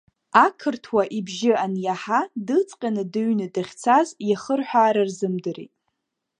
[0.45, 5.73] Ақырҭуа ибжьы аниаҳа дыҵҟьаны дыҩны дахьцаз, иахырҳәаара рзымдырит.